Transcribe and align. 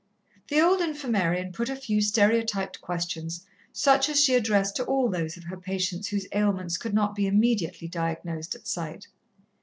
The 0.47 0.59
old 0.59 0.79
Infirmarian 0.79 1.53
put 1.53 1.69
a 1.69 1.75
few 1.75 2.01
stereotyped 2.01 2.81
questions 2.81 3.45
such 3.71 4.09
as 4.09 4.19
she 4.19 4.33
addressed 4.33 4.75
to 4.77 4.83
all 4.85 5.09
those 5.11 5.37
of 5.37 5.43
her 5.43 5.57
patients 5.57 6.07
whose 6.07 6.25
ailments 6.31 6.75
could 6.77 6.95
not 6.95 7.13
be 7.13 7.27
immediately 7.27 7.87
diagnosed 7.87 8.55
at 8.55 8.65
sight. 8.65 9.09